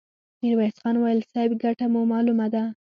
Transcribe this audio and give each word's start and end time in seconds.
ميرويس 0.41 0.75
خان 0.81 0.95
وويل: 0.97 1.19
صيب! 1.31 1.51
ګټه 1.63 1.85
مو 1.93 2.01
مالومه 2.11 2.47
ده! 2.53 2.63